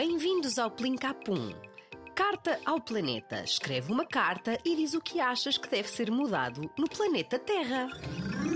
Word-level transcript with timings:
Bem-vindos 0.00 0.60
ao 0.60 0.70
Plincapum. 0.70 1.52
Carta 2.14 2.60
ao 2.64 2.80
planeta. 2.80 3.42
Escreve 3.42 3.92
uma 3.92 4.06
carta 4.06 4.56
e 4.64 4.76
diz 4.76 4.94
o 4.94 5.00
que 5.00 5.18
achas 5.18 5.58
que 5.58 5.68
deve 5.68 5.88
ser 5.88 6.08
mudado 6.08 6.70
no 6.78 6.88
planeta 6.88 7.36
Terra. 7.36 7.88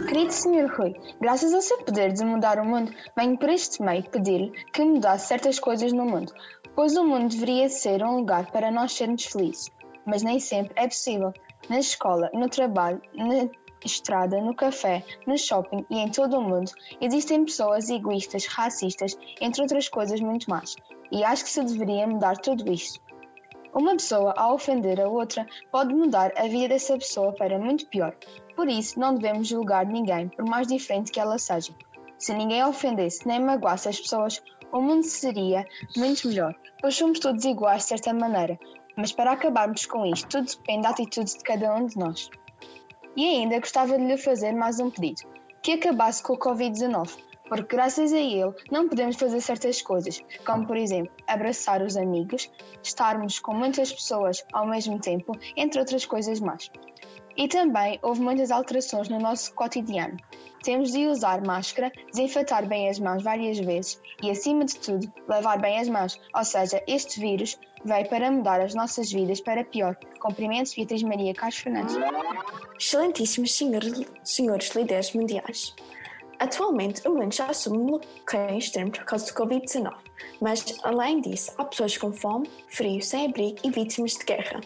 Querido 0.09 0.32
Sr. 0.32 0.73
Rui, 0.73 0.95
graças 1.21 1.53
ao 1.53 1.61
seu 1.61 1.79
poder 1.79 2.13
de 2.13 2.25
mudar 2.25 2.61
o 2.61 2.64
mundo, 2.64 2.95
venho 3.17 3.36
por 3.36 3.49
este 3.49 3.82
meio 3.82 4.09
pedir-lhe 4.09 4.53
que 4.67 4.85
mudasse 4.85 5.27
certas 5.27 5.59
coisas 5.59 5.93
no 5.93 6.05
mundo, 6.05 6.32
pois 6.77 6.96
o 6.96 7.05
mundo 7.05 7.32
deveria 7.32 7.68
ser 7.68 8.04
um 8.04 8.18
lugar 8.18 8.49
para 8.53 8.71
nós 8.71 8.93
sermos 8.93 9.25
felizes. 9.25 9.68
Mas 10.07 10.22
nem 10.22 10.39
sempre 10.39 10.72
é 10.77 10.86
possível. 10.86 11.32
Na 11.68 11.81
escola, 11.81 12.31
no 12.32 12.49
trabalho, 12.49 13.03
na 13.14 13.49
estrada, 13.85 14.41
no 14.41 14.54
café, 14.54 15.04
no 15.27 15.36
shopping 15.36 15.85
e 15.91 15.99
em 15.99 16.09
todo 16.09 16.39
o 16.39 16.43
mundo, 16.43 16.71
existem 17.00 17.45
pessoas 17.45 17.89
egoístas, 17.91 18.46
racistas, 18.46 19.17
entre 19.41 19.63
outras 19.63 19.89
coisas 19.89 20.21
muito 20.21 20.49
más. 20.49 20.77
E 21.11 21.25
acho 21.25 21.45
que 21.45 21.50
se 21.50 21.63
deveria 21.63 22.07
mudar 22.07 22.36
tudo 22.39 22.71
isto. 22.72 23.00
Uma 23.75 23.93
pessoa, 23.93 24.35
ao 24.36 24.55
ofender 24.55 25.00
a 25.00 25.08
outra, 25.08 25.46
pode 25.71 25.95
mudar 25.95 26.32
a 26.36 26.43
vida 26.43 26.68
dessa 26.68 26.99
pessoa 26.99 27.32
para 27.32 27.58
muito 27.58 27.86
pior. 27.86 28.14
Por 28.55 28.68
isso, 28.68 29.00
não 29.00 29.14
devemos 29.14 29.49
julgar 29.49 29.86
ninguém, 29.86 30.29
por 30.29 30.44
mais 30.44 30.67
diferente 30.67 31.11
que 31.11 31.19
ela 31.19 31.39
seja. 31.39 31.72
Se 32.19 32.34
ninguém 32.34 32.62
ofendesse 32.62 33.27
nem 33.27 33.41
magoasse 33.41 33.89
as 33.89 33.98
pessoas, 33.98 34.42
o 34.72 34.80
mundo 34.80 35.05
seria 35.05 35.67
muito 35.97 36.28
melhor, 36.28 36.55
pois 36.80 36.97
somos 36.97 37.19
todos 37.19 37.44
iguais 37.44 37.83
de 37.83 37.89
certa 37.89 38.12
maneira. 38.12 38.58
Mas 38.97 39.11
para 39.11 39.33
acabarmos 39.33 39.86
com 39.86 40.05
isto, 40.05 40.28
tudo 40.28 40.47
depende 40.47 40.83
da 40.83 40.91
atitude 40.91 41.33
de 41.33 41.42
cada 41.42 41.75
um 41.75 41.86
de 41.86 41.97
nós. 41.98 42.30
E 43.16 43.25
ainda 43.25 43.61
gostava 43.61 43.98
de 43.98 44.05
lhe 44.05 44.16
fazer 44.16 44.52
mais 44.52 44.80
um 44.80 44.91
pedido: 44.91 45.28
que 45.62 45.72
acabasse 45.72 46.22
com 46.22 46.32
o 46.32 46.38
Covid-19, 46.38 47.19
porque 47.53 47.77
graças 47.77 48.14
a 48.14 48.19
ele 48.19 48.50
não 48.70 48.89
podemos 48.89 49.17
fazer 49.17 49.39
certas 49.42 49.83
coisas, 49.83 50.25
como 50.42 50.67
por 50.67 50.75
exemplo 50.75 51.12
abraçar 51.27 51.83
os 51.83 51.98
amigos, 51.98 52.50
estarmos 52.83 53.39
com 53.39 53.53
muitas 53.53 53.92
pessoas 53.92 54.42
ao 54.55 54.67
mesmo 54.67 54.98
tempo, 54.98 55.36
entre 55.55 55.78
outras 55.78 56.06
coisas 56.06 56.41
mais. 56.41 56.70
E 57.36 57.47
também 57.48 57.98
houve 58.00 58.22
muitas 58.22 58.50
alterações 58.50 59.11
no 59.11 59.20
nosso 59.20 59.53
cotidiano. 59.53 60.17
Temos 60.62 60.92
de 60.92 61.06
usar 61.06 61.44
máscara, 61.44 61.92
desinfetar 62.11 62.67
bem 62.67 62.89
as 62.89 62.98
mãos 62.98 63.22
várias 63.22 63.59
vezes 63.59 64.00
e, 64.22 64.31
acima 64.31 64.64
de 64.64 64.78
tudo, 64.78 65.12
lavar 65.28 65.61
bem 65.61 65.78
as 65.78 65.91
mãos. 65.91 66.19
Ou 66.34 66.44
seja, 66.44 66.83
este 66.87 67.20
vírus 67.20 67.59
veio 67.84 68.09
para 68.09 68.31
mudar 68.31 68.62
as 68.62 68.75
nossas 68.75 69.12
vidas 69.12 69.42
para 69.42 69.62
pior. 69.62 69.94
Cumprimentos, 70.20 70.75
Beatriz 70.75 71.03
Maria 71.03 71.34
Carlos 71.34 71.59
Fernandes. 71.59 71.97
Excelentíssimos 72.81 73.53
senhores, 73.53 74.06
senhores 74.25 74.75
líderes 74.75 75.12
mundiais. 75.12 75.75
Atualmente, 76.42 77.06
o 77.06 77.14
mundo 77.14 77.32
já 77.32 77.46
assume 77.46 77.78
um 77.78 77.86
bloqueio 77.86 78.58
extremo 78.58 78.90
por 78.90 79.04
causa 79.04 79.26
do 79.26 79.32
Covid-19, 79.32 79.94
mas, 80.40 80.76
além 80.82 81.20
disso, 81.20 81.52
há 81.56 81.64
pessoas 81.64 81.96
com 81.96 82.12
fome, 82.12 82.50
frio, 82.66 83.00
sem 83.00 83.26
abrigo 83.26 83.58
e 83.62 83.70
vítimas 83.70 84.14
de 84.14 84.24
guerra. 84.24 84.60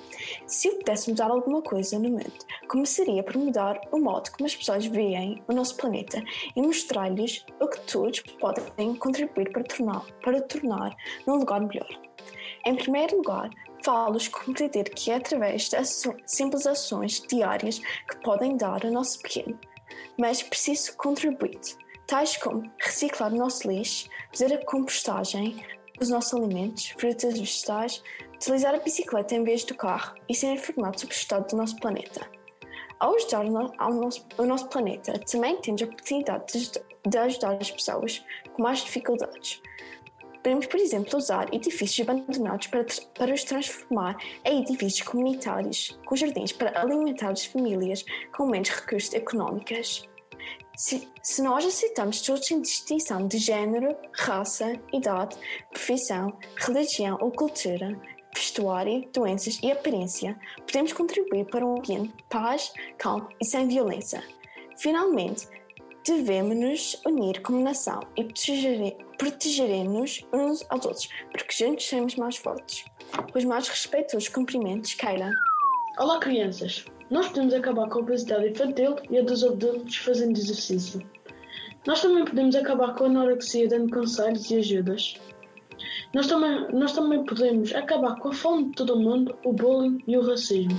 Se 0.47 0.71
pudesse 0.71 1.11
mudar 1.11 1.31
alguma 1.31 1.61
coisa 1.61 1.99
no 1.99 2.09
mundo, 2.09 2.33
começaria 2.67 3.23
por 3.23 3.37
mudar 3.37 3.79
o 3.93 3.99
modo 3.99 4.31
como 4.31 4.47
as 4.47 4.57
pessoas 4.57 4.87
veem 4.87 5.43
o 5.47 5.53
nosso 5.53 5.77
planeta 5.77 6.25
e 6.57 6.63
mostrar-lhes 6.63 7.45
o 7.61 7.69
que 7.69 7.81
todos 7.81 8.21
podem 8.21 8.95
contribuir 8.95 9.53
para 9.53 9.65
tornar, 9.65 10.07
para 10.23 10.41
tornar 10.41 10.97
num 11.27 11.37
lugar 11.37 11.61
melhor. 11.61 12.01
Em 12.65 12.75
primeiro 12.75 13.19
lugar, 13.19 13.51
falo-lhes 13.85 14.29
compreender 14.29 14.85
que 14.95 15.11
é 15.11 15.17
através 15.17 15.69
de 15.69 15.77
simples 16.25 16.67
ações 16.67 17.21
diárias 17.29 17.79
que 17.79 18.17
podem 18.23 18.57
dar 18.57 18.83
o 18.83 18.91
nosso 18.91 19.21
pequeno 19.21 19.59
mas 20.19 20.43
preciso 20.43 20.97
contribuir, 20.97 21.61
tais 22.07 22.37
como 22.37 22.71
reciclar 22.79 23.33
o 23.33 23.37
nosso 23.37 23.69
lixo, 23.69 24.09
fazer 24.31 24.55
a 24.55 24.65
compostagem 24.65 25.65
dos 25.99 26.09
nossos 26.09 26.35
alimentos, 26.35 26.89
frutas 26.99 27.35
e 27.35 27.41
vegetais, 27.41 28.03
utilizar 28.35 28.75
a 28.75 28.79
bicicleta 28.79 29.35
em 29.35 29.45
vez 29.45 29.65
do 29.65 29.75
carro 29.75 30.15
e 30.29 30.35
ser 30.35 30.53
informado 30.53 31.01
sobre 31.01 31.15
o 31.15 31.19
estado 31.19 31.49
do 31.49 31.57
nosso 31.57 31.77
planeta. 31.77 32.29
Ao 32.99 33.15
ajudar 33.15 33.45
ao 33.79 33.93
nosso, 33.93 34.27
o 34.39 34.45
nosso 34.45 34.69
planeta, 34.69 35.19
também 35.31 35.61
temos 35.61 35.83
a 35.83 35.87
oportunidade 35.87 36.71
de 37.07 37.19
ajudar 37.19 37.59
as 37.61 37.71
pessoas 37.71 38.25
com 38.55 38.63
mais 38.63 38.81
dificuldades. 38.81 39.61
Podemos, 40.47 40.67
por 40.67 40.79
exemplo, 40.79 41.19
usar 41.19 41.53
edifícios 41.53 42.09
abandonados 42.09 42.69
para, 42.69 42.87
para 43.19 43.35
os 43.35 43.43
transformar 43.43 44.17
em 44.45 44.63
edifícios 44.63 45.03
comunitários, 45.03 45.99
com 46.07 46.15
jardins 46.15 46.53
para 46.53 46.81
alimentar 46.81 47.33
as 47.33 47.47
famílias 47.47 48.05
com 48.33 48.47
menos 48.47 48.71
recursos 48.71 49.13
económicos. 49.13 50.09
Se, 50.77 51.09
se 51.21 51.43
nós 51.43 51.67
aceitamos 51.67 52.21
todos 52.21 52.47
sem 52.47 52.63
distinção 52.63 53.27
de 53.27 53.39
género, 53.39 53.97
raça, 54.13 54.81
idade, 54.93 55.37
profissão, 55.73 56.39
religião 56.59 57.19
ou 57.21 57.33
cultura, 57.33 58.01
vestuário, 58.33 59.05
doenças 59.13 59.59
e 59.65 59.73
aparência, 59.73 60.39
podemos 60.65 60.93
contribuir 60.93 61.47
para 61.47 61.67
um 61.67 61.79
ambiente 61.79 62.17
de 62.17 62.23
paz, 62.31 62.73
calmo 62.99 63.29
e 63.41 63.45
sem 63.45 63.67
violência. 63.67 64.23
Finalmente, 64.79 65.49
devemos 66.07 66.57
nos 66.57 67.01
unir 67.05 67.43
como 67.43 67.63
nação 67.63 68.01
e 68.17 68.25
protegeremos 69.19 70.25
uns 70.33 70.65
aos 70.71 70.85
outros, 70.85 71.09
porque 71.33 71.53
juntos 71.53 71.87
seremos 71.87 72.15
mais 72.15 72.37
fortes. 72.37 72.85
Os 73.35 73.45
mais 73.45 73.69
respeitosos 73.69 74.29
cumprimentos, 74.29 74.95
Keila. 74.95 75.31
Olá, 75.99 76.21
crianças! 76.21 76.85
Nós 77.11 77.29
podemos 77.29 77.55
acabar 77.55 77.89
com 77.89 77.99
a 77.99 78.03
obesidade 78.03 78.51
infantil 78.51 78.97
e 79.11 79.19
a 79.19 79.23
dos 79.23 79.43
adultos 79.43 79.97
fazendo 79.97 80.37
exercício. 80.37 81.01
Nós 81.87 82.01
também 82.01 82.25
podemos 82.25 82.55
acabar 82.55 82.95
com 82.95 83.05
a 83.05 83.07
anorexia 83.07 83.69
dando 83.69 83.93
conselhos 83.93 84.51
e 84.51 84.57
ajudas. 84.57 85.21
Nós 86.15 86.27
também, 86.27 86.69
nós 86.73 86.93
também 86.93 87.25
podemos 87.25 87.75
acabar 87.75 88.17
com 88.17 88.29
a 88.29 88.33
fome 88.33 88.67
de 88.67 88.73
todo 88.73 88.95
o 88.95 89.01
mundo, 89.01 89.37
o 89.45 89.53
bullying 89.53 90.03
e 90.07 90.17
o 90.17 90.27
racismo. 90.27 90.77